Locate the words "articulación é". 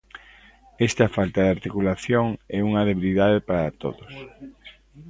1.55-2.59